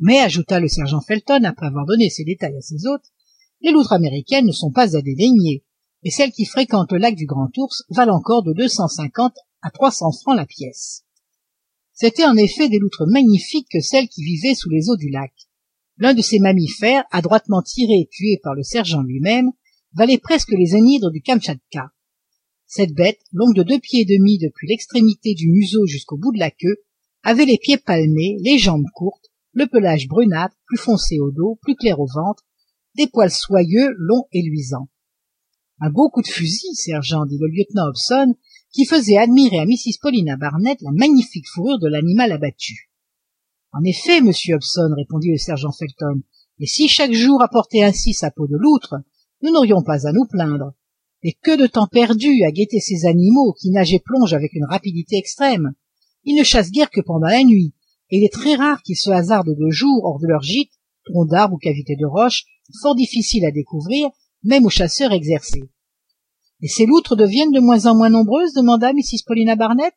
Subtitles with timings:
[0.00, 3.12] mais ajouta le sergent felton après avoir donné ces détails à ses hôtes
[3.60, 5.64] les loutres américaines ne sont pas à dédaigner
[6.02, 9.36] et celles qui fréquentent le lac du grand ours valent encore de deux cent cinquante
[9.62, 11.04] à trois cents francs la pièce.
[11.94, 15.32] C'étaient en effet des loutres magnifiques que celles qui vivaient sous les eaux du lac.
[15.96, 19.50] L'un de ces mammifères adroitement tiré et tué par le sergent lui-même
[19.94, 21.94] valait presque les énhydres du kamtchatka
[22.66, 26.40] cette bête longue de deux pieds et demi depuis l'extrémité du museau jusqu'au bout de
[26.40, 26.82] la queue
[27.22, 31.74] avait les pieds palmés les jambes courtes le pelage brunâtre plus foncé au dos plus
[31.74, 32.44] clair au ventre
[32.96, 34.88] des poils soyeux longs et luisants.
[35.80, 38.34] Un beau coup de fusil sergent dit le lieutenant hobson
[38.70, 42.90] qui faisait admirer à mrs paulina barnett la magnifique fourrure de l'animal abattu
[43.72, 46.22] en effet monsieur hobson répondit le sergent felton
[46.60, 48.96] et si chaque jour apportait ainsi sa peau de loutre
[49.44, 50.72] nous n'aurions pas à nous plaindre.
[51.22, 54.64] Et que de temps perdu à guetter ces animaux qui nagent et plongent avec une
[54.64, 55.72] rapidité extrême.
[56.24, 57.74] Ils ne chassent guère que pendant la nuit
[58.16, 60.70] il est très rare qu'ils se hasardent de jour hors de leur gîte
[61.04, 62.44] troncs d'arbres ou cavités de roches
[62.80, 64.08] fort difficiles à découvrir
[64.42, 65.64] même aux chasseurs exercés.
[66.60, 69.94] Et ces loutres deviennent de moins en moins nombreuses demanda mrs paulina barnett.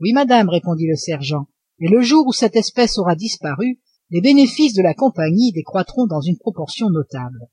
[0.00, 1.46] Oui madame répondit le sergent.
[1.78, 6.20] Et le jour où cette espèce aura disparu les bénéfices de la compagnie décroîtront dans
[6.20, 7.46] une proportion notable.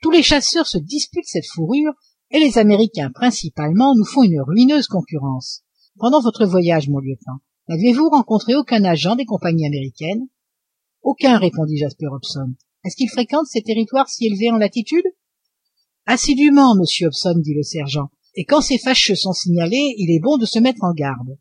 [0.00, 1.92] Tous les chasseurs se disputent cette fourrure
[2.30, 5.62] et les américains principalement nous font une ruineuse concurrence.
[5.98, 7.40] Pendant votre voyage mon lieutenant
[7.72, 10.28] n'aviez-vous rencontré aucun agent des compagnies américaines?
[11.00, 12.54] Aucun répondit jasper hobson.
[12.84, 15.06] Est-ce qu'ils fréquentent ces territoires si élevés en latitude?
[16.04, 18.10] Assidûment monsieur hobson dit le sergent.
[18.34, 21.38] Et quand ces fâcheux sont signalés il est bon de se mettre en garde.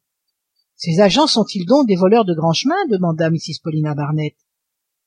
[0.77, 2.75] Ces agents sont-ils donc des voleurs de grand chemin?
[2.89, 4.35] demanda mrs paulina barnett.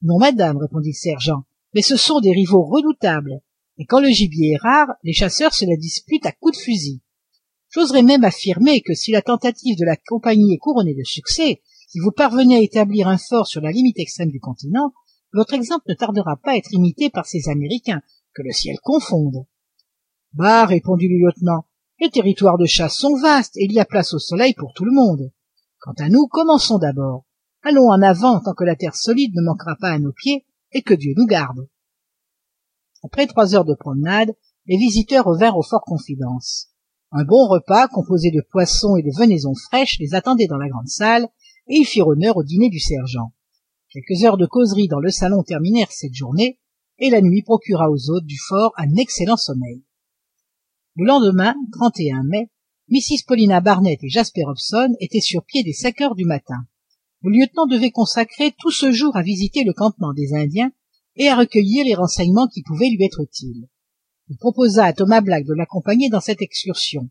[0.02, 1.44] Non madame répondit le sergent.
[1.74, 3.40] Mais ce sont des rivaux redoutables.
[3.78, 7.00] Et quand le gibier est rare les chasseurs se la disputent à coups de fusil
[7.74, 11.98] j'oserais même affirmer que si la tentative de la compagnie est couronnée de succès si
[11.98, 14.92] vous parvenez à établir un fort sur la limite extrême du continent
[15.32, 18.02] votre exemple ne tardera pas à être imité par ces américains
[18.34, 19.46] que le ciel confonde.
[20.32, 21.66] Bah répondit le lieutenant
[22.00, 24.84] les territoires de chasse sont vastes et il y a place au soleil pour tout
[24.84, 25.32] le monde.
[25.80, 27.24] Quant à nous commençons d'abord.
[27.62, 30.82] Allons en avant tant que la terre solide ne manquera pas à nos pieds et
[30.82, 31.68] que dieu nous garde.
[33.04, 34.34] Après trois heures de promenade
[34.66, 36.73] les visiteurs revinrent au fort confidence
[37.16, 40.88] un bon repas composé de poissons et de venaisons fraîches les attendait dans la grande
[40.88, 41.28] salle
[41.68, 43.32] et ils firent honneur au dîner du sergent.
[43.88, 46.58] Quelques heures de causerie dans le salon terminèrent cette journée
[46.98, 49.84] et la nuit procura aux hôtes du fort un excellent sommeil.
[50.96, 51.54] Le lendemain
[52.24, 52.50] mai
[52.88, 56.66] mrs paulina barnett et jasper hobson étaient sur pied dès cinq heures du matin.
[57.22, 60.72] Le lieutenant devait consacrer tout ce jour à visiter le campement des indiens
[61.14, 63.68] et à recueillir les renseignements qui pouvaient lui être utiles
[64.28, 67.10] il proposa à thomas black de l'accompagner dans cette excursion.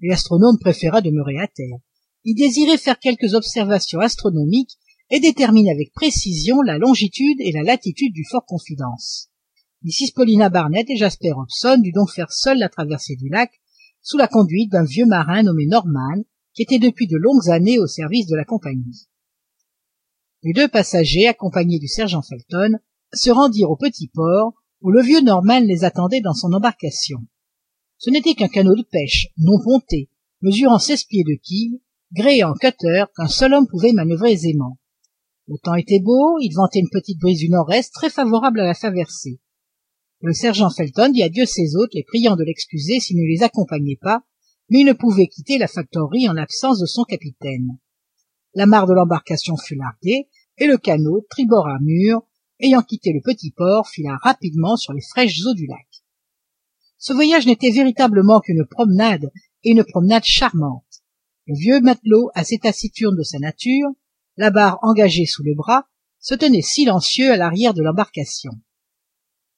[0.00, 1.78] Mais l'astronome préféra demeurer à terre.
[2.24, 4.78] Il désirait faire quelques observations astronomiques
[5.10, 9.30] et déterminer avec précision la longitude et la latitude du fort confidence.
[9.82, 13.50] Mrs paulina barnett et jasper hobson durent donc faire seuls la traversée du lac
[14.00, 16.24] sous la conduite d'un vieux marin nommé norman
[16.54, 19.08] qui était depuis de longues années au service de la compagnie.
[20.42, 22.78] Les deux passagers accompagnés du sergent felton
[23.12, 27.18] se rendirent au petit port où le vieux norman les attendait dans son embarcation.
[27.98, 30.08] Ce n'était qu'un canot de pêche non ponté
[30.42, 31.80] mesurant seize pieds de quille
[32.12, 34.78] gréé en cutter qu'un seul homme pouvait manœuvrer aisément.
[35.48, 38.74] Le temps était beau il ventait une petite brise du nord-est très favorable à la
[38.74, 39.40] traversée
[40.24, 43.42] le sergent felton dit adieu à ses hôtes les priant de l'excuser s'il ne les
[43.42, 44.22] accompagnait pas
[44.70, 47.78] mais il ne pouvait quitter la factorerie en l'absence de son capitaine.
[48.54, 52.22] La mare de l'embarcation fut larguée et le canot tribord à mur
[52.60, 55.86] ayant quitté le petit port fila rapidement sur les fraîches eaux du lac.
[56.98, 59.30] Ce voyage n'était véritablement qu'une promenade
[59.62, 60.84] et une promenade charmante.
[61.46, 63.90] Le vieux matelot assez taciturne de sa nature
[64.36, 65.86] la barre engagée sous le bras
[66.18, 68.52] se tenait silencieux à l'arrière de l'embarcation.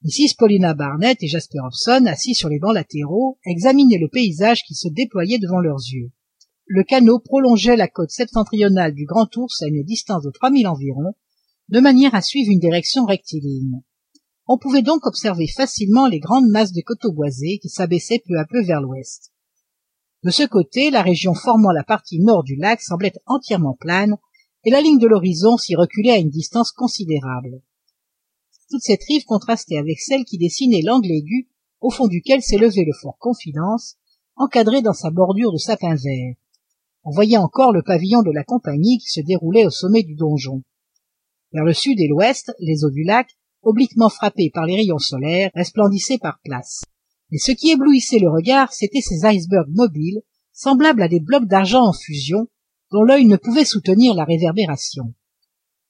[0.03, 4.75] Mrs paulina barnett et jasper hobson assis sur les bancs latéraux examinaient le paysage qui
[4.75, 6.11] se déployait devant leurs yeux.
[6.67, 10.69] Le canot prolongeait la côte septentrionale du grand ours à une distance de trois milles
[10.69, 11.15] environ
[11.69, 13.83] de manière à suivre une direction rectiligne.
[14.47, 18.45] On pouvait donc observer facilement les grandes masses de coteaux boisés qui s'abaissaient peu à
[18.45, 19.33] peu vers l'ouest.
[20.23, 24.17] De ce côté la région formant la partie nord du lac semblait entièrement plane
[24.65, 27.61] et la ligne de l'horizon s'y reculait à une distance considérable.
[28.71, 31.49] Toute cette rive contrastait avec celle qui dessinait l'angle aigu
[31.81, 33.97] au fond duquel s'élevait le fort confidence
[34.37, 36.37] encadré dans sa bordure de sapins verts
[37.09, 40.65] on voyait encore le pavillon de la compagnie qui se déroulait au sommet du donjon
[41.57, 43.29] vers le sud et l'ouest les eaux du lac
[43.63, 46.85] obliquement frappées par les rayons solaires resplendissaient par places.
[47.31, 50.21] Mais ce qui éblouissait le regard c'étaient ces icebergs mobiles
[50.53, 52.47] semblables à des blocs d'argent en fusion
[52.93, 55.15] dont l'œil ne pouvait soutenir la réverbération.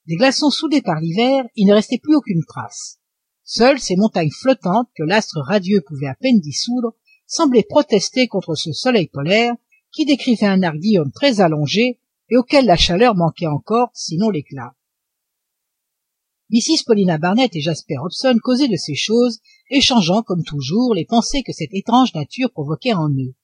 [0.06, 3.00] Des glaçons soudés par l'hiver il ne restait plus aucune trace.
[3.42, 6.94] Seules ces montagnes flottantes que l'astre radieux pouvait à peine dissoudre
[7.26, 9.52] semblaient protester contre ce soleil polaire
[9.90, 10.76] qui décrivait un arc
[11.12, 11.98] très allongé
[12.30, 14.75] et auquel la chaleur manquait encore sinon l'éclat
[16.50, 19.40] mrs paulina barnett et jasper hobson causaient de ces choses
[19.70, 23.34] échangeant comme toujours les pensées que cette étrange nature provoquait en eux.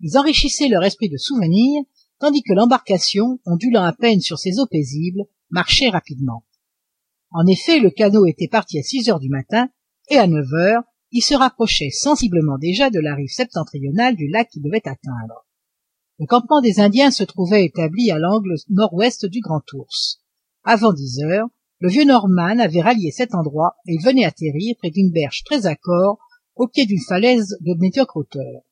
[0.00, 1.82] Ils enrichissaient leur esprit de souvenirs
[2.18, 6.44] tandis que l'embarcation ondulant à peine sur ces eaux paisibles marchait rapidement.
[7.30, 9.68] En effet le canot était parti à six heures du matin
[10.10, 14.50] et à neuf heures il se rapprochait sensiblement déjà de la rive septentrionale du lac
[14.50, 15.46] qu'il devait atteindre.
[16.18, 20.20] Le campement des indiens se trouvait établi à l'angle nord-ouest du grand ours.
[20.64, 21.48] Avant dix heures
[21.84, 25.66] le vieux norman avait rallié cet endroit et il venait atterrir près d'une berge très
[25.66, 26.16] accore
[26.54, 28.62] au pied d'une falaise de médiocre hauteur.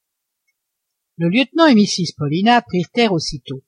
[1.19, 3.61] Le lieutenant et mrs paulina prirent terre aussitôt.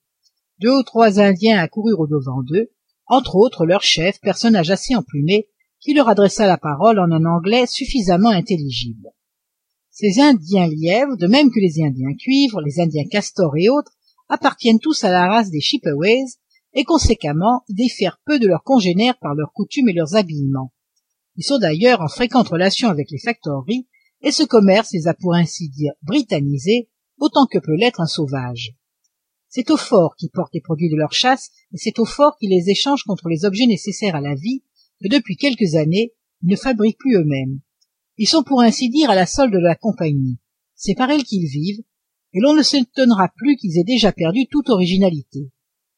[0.57, 2.71] Deux ou trois indiens accoururent au-devant d'eux
[3.05, 5.47] entre autres leur chef personnage assez emplumé
[5.79, 9.11] qui leur adressa la parole en un anglais suffisamment intelligible.
[9.91, 13.91] Ces indiens lièvres de même que les indiens cuivre les indiens castors et autres
[14.27, 15.61] appartiennent tous à la race des
[16.75, 20.73] et conséquemment diffèrent peu de leurs congénères par leurs coutumes et leurs habillements.
[21.37, 23.87] Ils sont d'ailleurs en fréquente relation avec les factoreries
[24.21, 28.75] et ce commerce les a pour ainsi dire britannisés autant que peut l'être un sauvage.
[29.47, 32.49] C'est au fort qu'ils portent les produits de leur chasse et c'est au fort qu'ils
[32.49, 34.63] les échangent contre les objets nécessaires à la vie
[35.01, 36.13] que depuis quelques années
[36.43, 37.61] ils ne fabriquent plus eux-mêmes.
[38.17, 40.39] Ils sont pour ainsi dire à la solde de la compagnie.
[40.75, 41.83] C'est par elle qu'ils vivent
[42.33, 45.51] et l'on ne s'étonnera plus qu'ils aient déjà perdu toute originalité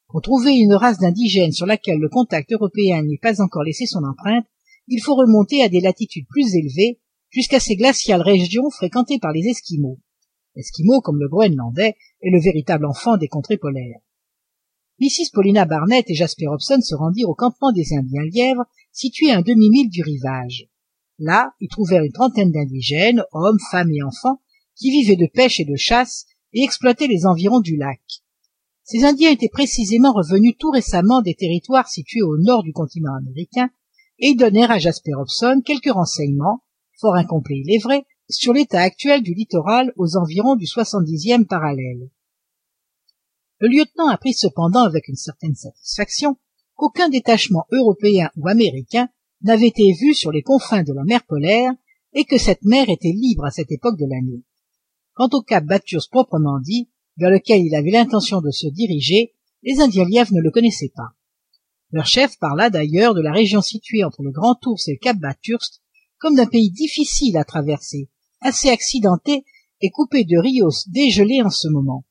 [0.10, 4.04] pour trouver une race d'indigènes sur laquelle le contact européen n'ait pas encore laissé son
[4.04, 4.46] empreinte
[4.88, 7.00] il faut remonter à des latitudes plus élevées
[7.30, 10.00] jusqu'à ces glaciales régions fréquentées par les esquimaux.
[10.56, 14.00] L'esquimau comme le groenlandais est le véritable enfant des contrées polaires.
[15.00, 15.30] Mrs.
[15.34, 19.42] Paulina barnett et jasper hobson se rendirent au campement des indiens lièvres situé à un
[19.42, 20.68] demi-mille du rivage.
[21.20, 24.42] Là ils trouvèrent une trentaine d'indigènes hommes femmes et enfants
[24.76, 28.00] qui vivaient de pêche et de chasse et exploitaient les environs du lac
[28.88, 33.70] ces indiens étaient précisément revenus tout récemment des territoires situés au nord du continent américain
[34.18, 36.64] et ils donnèrent à jasper hobson quelques renseignements
[36.98, 41.46] fort incomplets il est vrai sur l'état actuel du littoral aux environs du soixante dixième
[41.46, 42.10] parallèle.
[43.60, 46.38] Le lieutenant apprit cependant avec une certaine satisfaction
[46.76, 49.10] qu'aucun détachement européen ou américain
[49.42, 51.74] n'avait été vu sur les confins de la mer polaire
[52.14, 54.44] et que cette mer était libre à cette époque de l'année.
[55.14, 59.34] Quant au cap bathurst proprement dit vers lequel il avait l'intention de se diriger
[59.64, 61.14] les indiens lièvres ne le connaissaient pas.
[61.92, 65.18] Leur chef parla d'ailleurs de la région située entre le grand ours et le cap
[65.18, 65.82] bathurst
[66.20, 68.10] comme d'un pays difficile à traverser
[68.42, 69.46] assez accidenté
[69.82, 72.06] et coupé de rios dégelés en ce moment.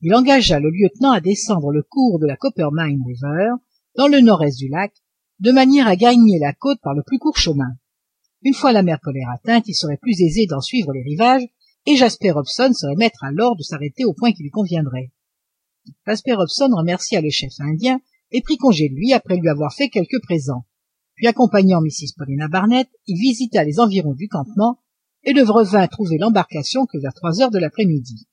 [0.00, 3.50] Il engagea le lieutenant à descendre le cours de la coppermine river
[3.96, 4.92] dans le nord-est du lac
[5.40, 7.76] de manière à gagner la côte par le plus court chemin.
[8.42, 11.46] Une fois la mer polaire atteinte il serait plus aisé d'en suivre les rivages
[11.86, 15.10] et jasper hobson serait maître alors de s'arrêter au point qui lui conviendrait.
[16.06, 18.00] Jasper hobson remercia le chef indien
[18.30, 20.66] et prit congé de lui après lui avoir fait quelques présents.
[21.14, 24.80] Puis accompagnant mrs paulina barnett il visita les environs du campement
[25.24, 28.26] et ne revint trouver l'embarcation que vers trois heures de l'après-midi